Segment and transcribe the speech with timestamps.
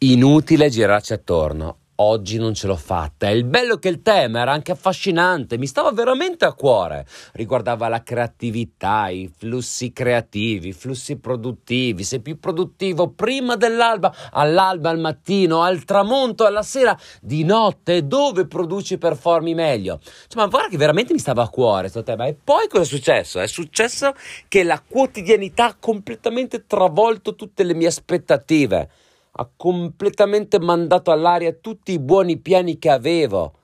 [0.00, 1.78] Inutile girarci attorno.
[1.96, 3.28] Oggi non ce l'ho fatta.
[3.28, 7.04] E il bello che il tema era anche affascinante, mi stava veramente a cuore.
[7.32, 12.04] Riguardava la creatività, i flussi creativi, i flussi produttivi.
[12.04, 18.46] Sei più produttivo prima dell'alba, all'alba, al mattino, al tramonto, alla sera, di notte, dove
[18.46, 19.98] produci e performi meglio.
[19.98, 22.24] Cioè, ma guarda che veramente mi stava a cuore questo tema.
[22.26, 23.40] E poi cosa è successo?
[23.40, 24.14] È successo
[24.46, 28.88] che la quotidianità ha completamente travolto tutte le mie aspettative
[29.32, 33.54] ha completamente mandato all'aria tutti i buoni piani che avevo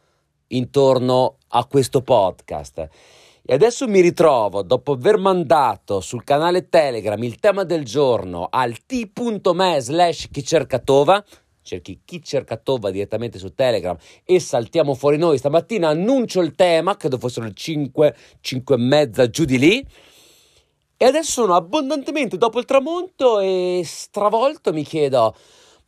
[0.48, 2.88] intorno a questo podcast.
[3.46, 8.86] E adesso mi ritrovo, dopo aver mandato sul canale Telegram il tema del giorno al
[8.86, 11.22] t.me slash chi cerca Tova,
[11.60, 15.36] cerchi chi cerca Tova direttamente su Telegram e saltiamo fuori noi.
[15.36, 19.86] Stamattina annuncio il tema, credo fossero le 5, 5 e mezza giù di lì.
[21.04, 25.36] E adesso sono abbondantemente dopo il tramonto e stravolto mi chiedo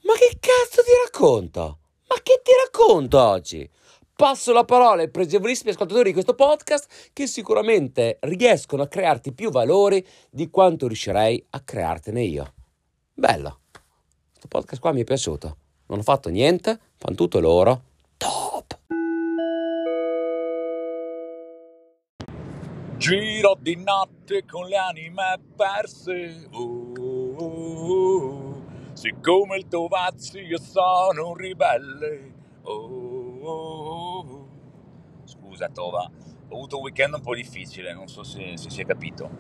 [0.03, 1.79] ma che cazzo ti racconto?
[2.07, 3.67] Ma che ti racconto oggi?
[4.15, 9.49] Passo la parola ai pregevolissimi ascoltatori di questo podcast che sicuramente riescono a crearti più
[9.49, 12.53] valori di quanto riuscirei a creartene io.
[13.15, 13.61] Bello.
[14.29, 15.57] Questo podcast qua mi è piaciuto.
[15.87, 17.85] Non ho fatto niente, fanno tutto loro.
[22.99, 26.49] Giro di notte con le anime perse.
[26.53, 28.65] Oh, oh, oh.
[28.95, 32.33] Siccome il Tovazzi io sono un ribelle.
[32.63, 34.49] Oh, oh, oh.
[35.25, 36.11] Scusa Tova,
[36.49, 39.31] ho avuto un weekend un po' difficile, non so se, se si è capito.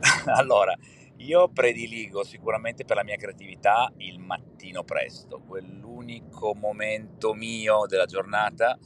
[0.34, 0.74] allora,
[1.18, 8.78] io prediligo sicuramente per la mia creatività il mattino presto, quell'unico momento mio della giornata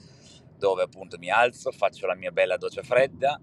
[0.58, 3.40] dove appunto mi alzo, faccio la mia bella doccia fredda,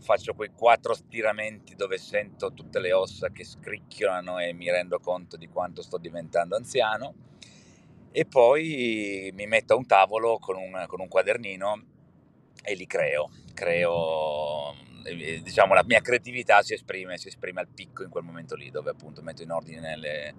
[0.00, 5.36] faccio quei quattro stiramenti dove sento tutte le ossa che scricchiolano e mi rendo conto
[5.36, 7.14] di quanto sto diventando anziano
[8.10, 11.84] e poi mi metto a un tavolo con un, con un quadernino
[12.62, 14.74] e li creo, creo
[15.42, 18.90] diciamo la mia creatività si esprime, si esprime al picco in quel momento lì dove
[18.90, 20.34] appunto metto in ordine le,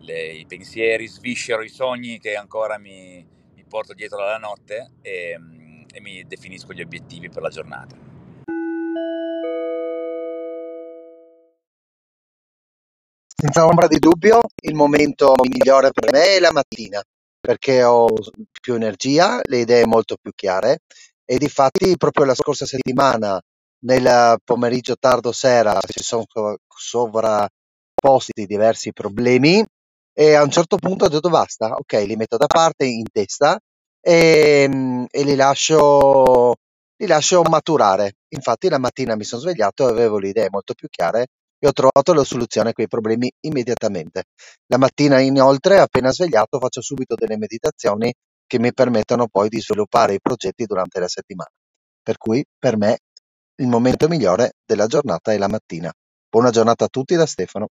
[0.00, 5.38] le, i pensieri, sviscero i sogni che ancora mi, mi porto dietro dalla notte e,
[5.92, 8.15] e mi definisco gli obiettivi per la giornata.
[13.46, 17.00] Senza ombra di dubbio, il momento migliore per me è la mattina,
[17.38, 18.08] perché ho
[18.60, 20.80] più energia, le idee molto più chiare
[21.24, 23.40] e difatti proprio la scorsa settimana,
[23.84, 26.24] nel pomeriggio tardo sera, si sono
[26.66, 29.64] sovrapposti diversi problemi
[30.12, 33.60] e a un certo punto ho detto basta, ok, li metto da parte in testa
[34.00, 36.54] e, e li, lascio,
[36.96, 38.14] li lascio maturare.
[38.30, 41.28] Infatti la mattina mi sono svegliato e avevo le idee molto più chiare
[41.58, 44.24] e ho trovato la soluzione a quei problemi immediatamente.
[44.66, 48.12] La mattina inoltre, appena svegliato, faccio subito delle meditazioni
[48.46, 51.50] che mi permettono poi di sviluppare i progetti durante la settimana.
[52.02, 52.98] Per cui per me
[53.56, 55.92] il momento migliore della giornata è la mattina.
[56.28, 57.68] Buona giornata a tutti da Stefano.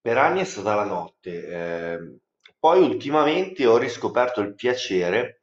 [0.00, 2.18] Per anni è stata la notte, eh,
[2.60, 5.42] poi ultimamente ho riscoperto il piacere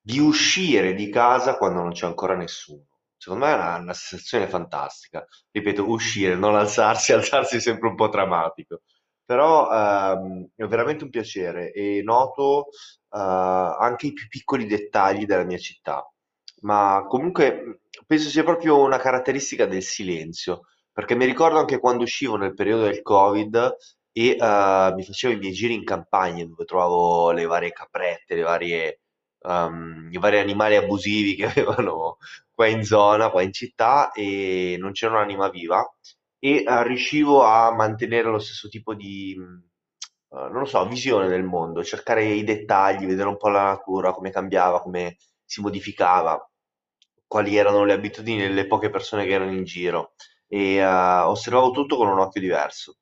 [0.00, 2.84] di uscire di casa quando non c'è ancora nessuno.
[3.26, 5.26] Secondo me è una, una sensazione fantastica.
[5.50, 8.82] Ripeto, uscire, non alzarsi, alzarsi è sempre un po' drammatico.
[9.24, 15.42] Però ehm, è veramente un piacere e noto eh, anche i più piccoli dettagli della
[15.42, 16.08] mia città.
[16.60, 20.60] Ma comunque penso sia proprio una caratteristica del silenzio,
[20.92, 23.76] perché mi ricordo anche quando uscivo nel periodo del Covid
[24.12, 28.42] e eh, mi facevo i miei giri in campagna dove trovavo le varie caprette, le
[28.42, 29.00] varie,
[29.46, 32.18] ehm, i vari animali abusivi che avevano
[32.54, 35.86] qua in zona, qua in città e non c'era un'anima viva
[36.38, 41.42] e uh, riuscivo a mantenere lo stesso tipo di, uh, non lo so, visione del
[41.44, 46.48] mondo, cercare i dettagli, vedere un po' la natura, come cambiava, come si modificava,
[47.26, 50.14] quali erano le abitudini delle poche persone che erano in giro
[50.48, 52.96] e uh, osservavo tutto con un occhio diverso.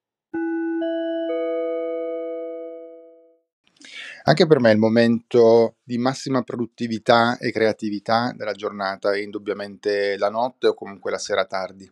[4.27, 10.31] Anche per me il momento di massima produttività e creatività della giornata è indubbiamente la
[10.31, 11.91] notte o comunque la sera tardi,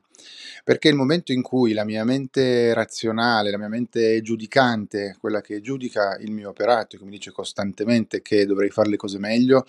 [0.64, 5.42] perché è il momento in cui la mia mente razionale, la mia mente giudicante, quella
[5.42, 9.66] che giudica il mio operato che mi dice costantemente che dovrei fare le cose meglio,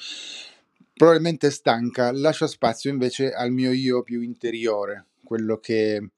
[0.94, 6.12] probabilmente stanca, lascia spazio invece al mio io più interiore, quello che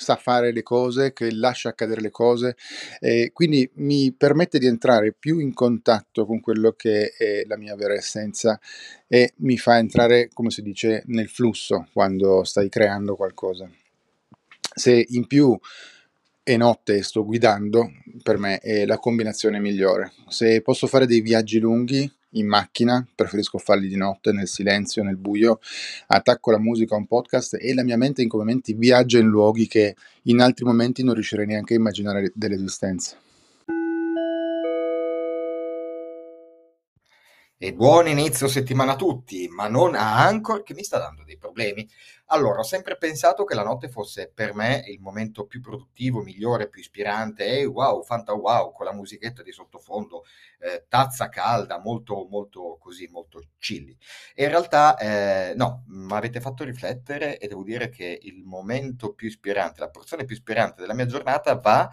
[0.00, 2.56] sa fare le cose, che lascia accadere le cose,
[3.00, 7.76] e quindi mi permette di entrare più in contatto con quello che è la mia
[7.76, 8.58] vera essenza
[9.06, 13.70] e mi fa entrare, come si dice, nel flusso quando stai creando qualcosa.
[14.74, 15.58] Se in più
[16.42, 17.92] e notte e sto guidando,
[18.22, 20.12] per me è la combinazione migliore.
[20.28, 25.16] Se posso fare dei viaggi lunghi in macchina, preferisco farli di notte, nel silenzio, nel
[25.16, 25.60] buio,
[26.08, 29.26] attacco la musica a un podcast e la mia mente in quei momenti viaggia in
[29.26, 33.16] luoghi che in altri momenti non riuscirei neanche a immaginare dell'esistenza.
[37.62, 41.36] E buon inizio settimana a tutti, ma non a Anchor che mi sta dando dei
[41.36, 41.86] problemi.
[42.28, 46.70] Allora, ho sempre pensato che la notte fosse per me il momento più produttivo, migliore,
[46.70, 47.44] più ispirante.
[47.44, 50.24] E wow, fanta wow, con la musichetta di sottofondo,
[50.60, 53.94] eh, tazza calda, molto, molto così, molto chilly.
[54.34, 59.12] E in realtà, eh, no, mi avete fatto riflettere e devo dire che il momento
[59.12, 61.90] più ispirante, la porzione più ispirante della mia giornata va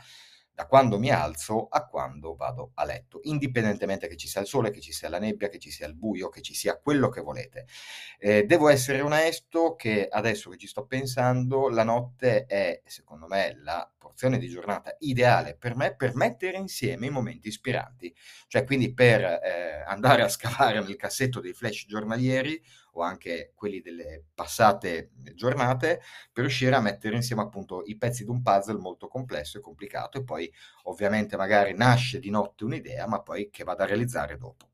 [0.57, 4.71] da quando mi alzo a quando vado a letto, indipendentemente che ci sia il sole,
[4.71, 7.21] che ci sia la nebbia, che ci sia il buio, che ci sia quello che
[7.21, 7.68] volete.
[8.18, 13.56] Eh, devo essere onesto che adesso che ci sto pensando, la notte è, secondo me,
[13.62, 18.12] la porzione di giornata ideale per me per mettere insieme i momenti ispiranti,
[18.48, 22.59] cioè quindi per eh, andare a scavare nel cassetto dei flash giornalieri
[22.98, 26.02] o anche quelli delle passate giornate
[26.32, 30.18] per riuscire a mettere insieme appunto i pezzi di un puzzle molto complesso e complicato
[30.20, 30.52] e poi
[30.84, 34.70] ovviamente magari nasce di notte un'idea ma poi che vado a realizzare dopo.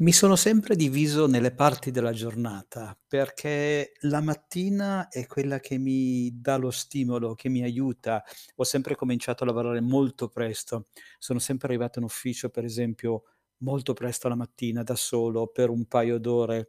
[0.00, 6.40] Mi sono sempre diviso nelle parti della giornata perché la mattina è quella che mi
[6.40, 8.24] dà lo stimolo, che mi aiuta.
[8.56, 10.86] Ho sempre cominciato a lavorare molto presto.
[11.18, 13.24] Sono sempre arrivato in ufficio, per esempio,
[13.58, 16.68] molto presto la mattina da solo per un paio d'ore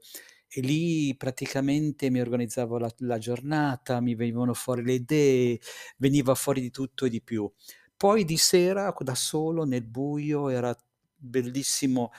[0.49, 5.57] e lì praticamente mi organizzavo la, la giornata, mi venivano fuori le idee,
[5.95, 7.49] veniva fuori di tutto e di più.
[7.95, 10.75] Poi di sera da solo nel buio era
[11.15, 12.11] bellissimo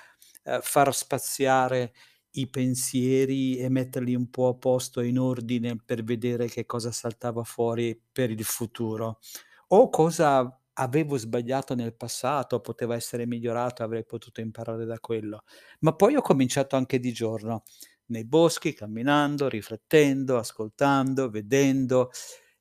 [0.45, 1.93] eh, far spaziare
[2.37, 7.45] i pensieri e metterli un po' a posto in ordine per vedere che cosa saltava
[7.45, 9.19] fuori per il futuro
[9.69, 15.45] o cosa avevo sbagliato nel passato, poteva essere migliorato, avrei potuto imparare da quello.
[15.81, 17.63] Ma poi ho cominciato anche di giorno,
[18.07, 22.11] nei boschi, camminando, riflettendo, ascoltando, vedendo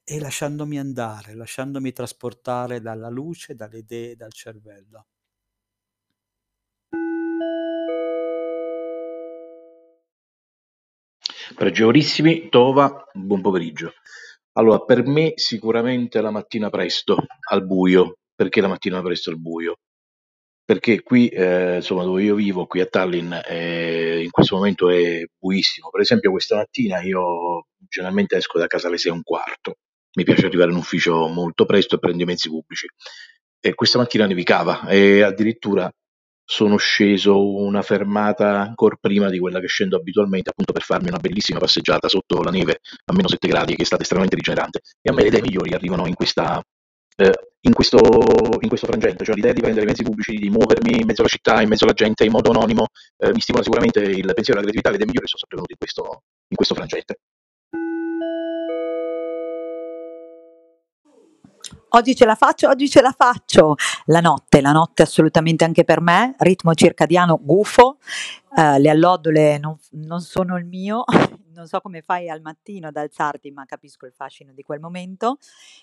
[0.03, 5.07] e lasciandomi andare, lasciandomi trasportare dalla luce, dalle idee, dal cervello.
[11.61, 13.93] Pregevolissimi, Tova, buon pomeriggio.
[14.53, 18.15] Allora, per me sicuramente la mattina presto, al buio.
[18.33, 19.75] Perché la mattina presto al buio?
[20.65, 25.23] Perché qui, eh, insomma, dove io vivo, qui a Tallinn, eh, in questo momento è
[25.37, 25.91] buissimo.
[25.91, 29.75] Per esempio, questa mattina io generalmente esco da casa alle sei e un quarto.
[30.15, 32.87] Mi piace arrivare in ufficio molto presto e prendo i mezzi pubblici.
[33.59, 35.87] E questa mattina nevicava e addirittura
[36.51, 41.17] sono sceso una fermata ancora prima di quella che scendo abitualmente, appunto per farmi una
[41.17, 44.81] bellissima passeggiata sotto la neve a meno 7 gradi, che è stata estremamente rigenerante.
[45.01, 46.61] E a me le idee migliori arrivano in questa,
[47.15, 47.31] eh,
[47.61, 47.99] in questo,
[48.59, 51.29] in questo frangente, cioè l'idea di prendere i mezzi pubblici, di muovermi in mezzo alla
[51.29, 54.63] città, in mezzo alla gente, in modo anonimo, eh, mi stimola sicuramente il pensiero e
[54.63, 57.15] la creatività, le idee migliori sono sempre venute in questo, in questo frangente.
[61.93, 63.75] Oggi ce la faccio, oggi ce la faccio.
[64.05, 67.97] La notte, la notte assolutamente anche per me, ritmo circadiano gufo,
[68.55, 71.03] eh, le allodole non, non sono il mio,
[71.53, 75.37] non so come fai al mattino ad alzarti, ma capisco il fascino di quel momento.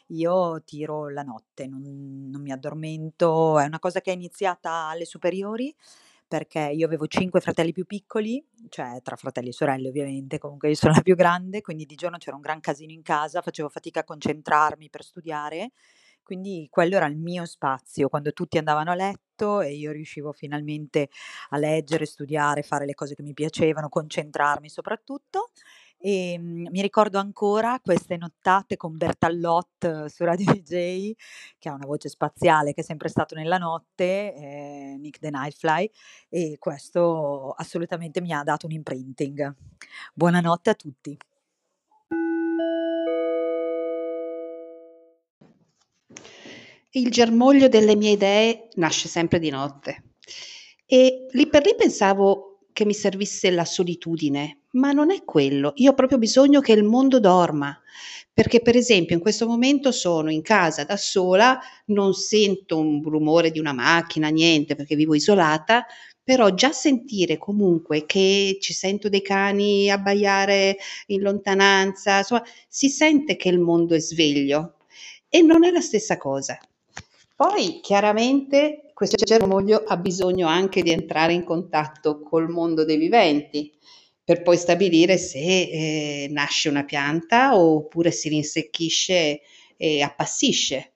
[0.07, 1.83] Io tiro la notte, non,
[2.31, 5.75] non mi addormento, è una cosa che è iniziata alle superiori
[6.29, 10.75] perché io avevo cinque fratelli più piccoli, cioè tra fratelli e sorelle ovviamente, comunque io
[10.77, 14.01] sono la più grande, quindi di giorno c'era un gran casino in casa, facevo fatica
[14.01, 15.71] a concentrarmi per studiare,
[16.23, 21.09] quindi quello era il mio spazio, quando tutti andavano a letto e io riuscivo finalmente
[21.51, 25.51] a leggere, studiare, fare le cose che mi piacevano, concentrarmi soprattutto.
[26.01, 31.13] E ehm, mi ricordo ancora queste nottate con Bertallot eh, su Radio DJ,
[31.59, 35.91] che ha una voce spaziale che è sempre stato nella notte, eh, Nick the Nightfly,
[36.29, 39.55] e questo assolutamente mi ha dato un imprinting.
[40.15, 41.19] Buonanotte a tutti.
[46.93, 50.05] Il germoglio delle mie idee nasce sempre di notte.
[50.87, 55.73] E lì per lì pensavo che mi servisse la solitudine, ma non è quello.
[55.77, 57.79] Io ho proprio bisogno che il mondo dorma.
[58.33, 63.51] Perché, per esempio, in questo momento sono in casa da sola, non sento un rumore
[63.51, 65.85] di una macchina, niente, perché vivo isolata,
[66.23, 73.35] però già sentire comunque che ci sento dei cani abbaiare in lontananza, insomma, si sente
[73.35, 74.75] che il mondo è sveglio
[75.29, 76.59] e non è la stessa cosa.
[77.35, 83.73] Poi chiaramente questo germoglio ha bisogno anche di entrare in contatto col mondo dei viventi
[84.29, 89.41] per poi stabilire se eh, nasce una pianta oppure si rinsecchisce
[89.75, 90.93] e appassisce.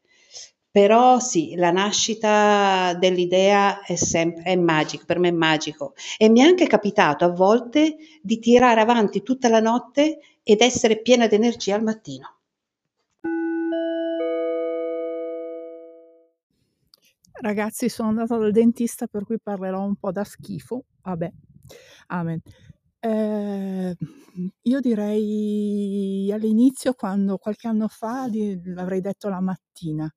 [0.70, 5.94] Però sì, la nascita dell'idea è sempre è magico, per me è magico.
[6.18, 11.00] E mi è anche capitato a volte di tirare avanti tutta la notte ed essere
[11.00, 12.36] piena di energia al mattino.
[17.40, 20.84] Ragazzi, sono andata dal dentista per cui parlerò un po' da schifo.
[21.00, 21.32] Vabbè,
[22.08, 22.42] amen.
[23.04, 23.96] Eh,
[24.62, 30.08] io direi all'inizio, quando qualche anno fa, di, avrei detto la mattina.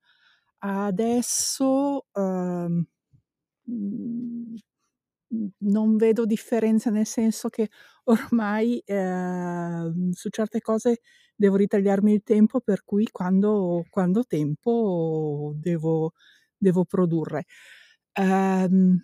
[0.60, 2.86] Adesso ehm,
[5.60, 7.70] non vedo differenza, nel senso che
[8.06, 11.02] ormai eh, su certe cose
[11.36, 16.14] devo ritagliarmi il tempo, per cui quando, quando tempo devo,
[16.58, 17.46] devo produrre.
[18.18, 18.98] Um,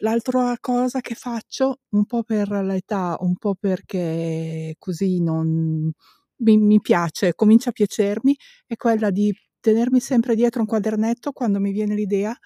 [0.00, 5.90] l'altra cosa che faccio, un po' per l'età, un po' perché così non
[6.36, 11.60] mi, mi piace, comincia a piacermi, è quella di tenermi sempre dietro un quadernetto quando
[11.60, 12.36] mi viene l'idea,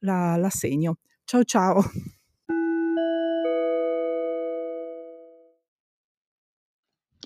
[0.00, 0.98] la, la segno.
[1.24, 1.82] Ciao ciao!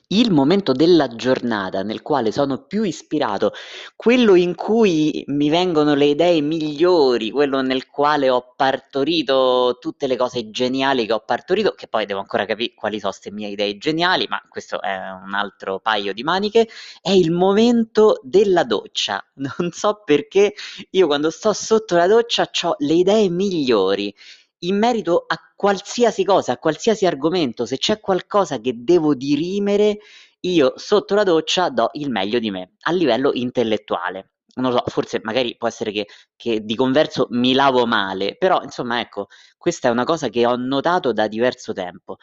[0.09, 3.53] Il momento della giornata nel quale sono più ispirato,
[3.97, 10.17] quello in cui mi vengono le idee migliori, quello nel quale ho partorito tutte le
[10.17, 13.79] cose geniali che ho partorito, che poi devo ancora capire quali sono queste mie idee
[13.79, 16.69] geniali, ma questo è un altro paio di maniche,
[17.01, 19.25] è il momento della doccia.
[19.57, 20.55] Non so perché
[20.91, 24.15] io quando sto sotto la doccia ho le idee migliori
[24.61, 29.99] in merito a qualsiasi cosa, a qualsiasi argomento, se c'è qualcosa che devo dirimere,
[30.41, 34.31] io sotto la doccia do il meglio di me a livello intellettuale.
[34.57, 36.07] Non lo so, forse magari può essere che,
[36.37, 39.27] che di converso mi lavo male, però insomma ecco,
[39.59, 42.17] questa è una cosa che ho notato da diverso tempo.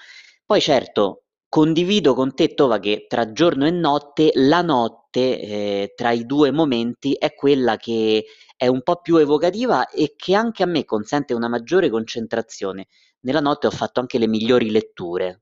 [0.46, 6.12] Poi certo, condivido con te Tova che tra giorno e notte, la notte eh, tra
[6.12, 8.24] i due momenti è quella che
[8.55, 12.88] è un po' più evocativa e che anche a me consente una maggiore concentrazione.
[13.24, 15.41] Nella notte ho fatto anche le migliori letture.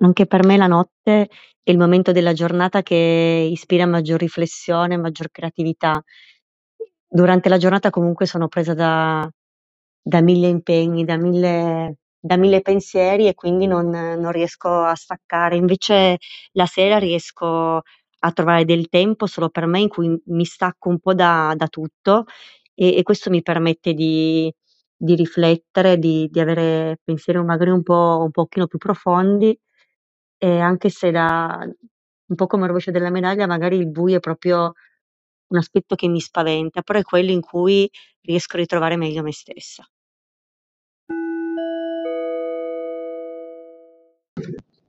[0.00, 1.30] Anche per me la notte
[1.62, 6.04] è il momento della giornata che ispira maggior riflessione, maggior creatività.
[7.08, 9.30] Durante la giornata comunque sono presa da,
[10.08, 11.96] da mille impegni, da mille
[12.26, 15.56] da mille pensieri e quindi non, non riesco a staccare.
[15.56, 16.18] Invece
[16.52, 17.82] la sera riesco
[18.18, 21.68] a trovare del tempo solo per me in cui mi stacco un po' da, da
[21.68, 22.24] tutto
[22.74, 24.52] e, e, questo mi permette di,
[24.96, 29.56] di riflettere, di, di, avere pensieri magari un po' un pochino più profondi
[30.38, 34.72] e anche se da, un po' come rovescio della medaglia magari il buio è proprio
[35.48, 37.88] un aspetto che mi spaventa, però è quello in cui
[38.22, 39.86] riesco a ritrovare meglio me stessa.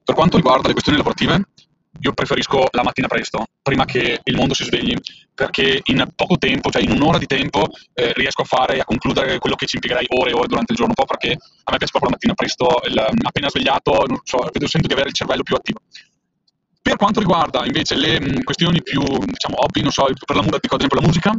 [0.03, 1.47] Per quanto riguarda le questioni lavorative,
[1.99, 4.95] io preferisco la mattina presto, prima che il mondo si svegli,
[5.33, 8.85] perché in poco tempo, cioè in un'ora di tempo, eh, riesco a fare e a
[8.85, 11.71] concludere quello che ci impiegherei ore e ore durante il giorno, un po' perché a
[11.71, 15.09] me piace proprio la mattina presto, il, appena svegliato, non so, vedo, sento di avere
[15.09, 15.79] il cervello più attivo.
[16.81, 20.59] Per quanto riguarda invece le mh, questioni più, diciamo, hobby, non so, per la, ad
[20.61, 21.35] esempio la musica,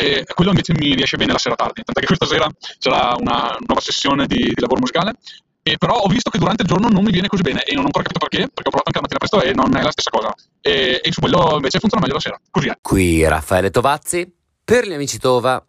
[0.00, 3.56] eh, quello invece mi riesce bene la sera tardi, tant'è che questa sera c'era una
[3.66, 5.14] nuova sessione di, di lavoro musicale
[5.62, 7.82] e però ho visto che durante il giorno non mi viene così bene e non
[7.82, 9.90] ho ancora capito perché, perché ho provato anche la mattina presto e non è la
[9.90, 10.34] stessa cosa.
[10.60, 12.40] E, e su quello invece funziona meglio la sera.
[12.50, 12.78] Così è.
[12.80, 14.32] Qui Raffaele Tovazzi
[14.64, 15.62] per gli amici Tova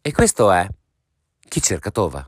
[0.00, 0.66] e questo è
[1.46, 2.26] Chi cerca Tova.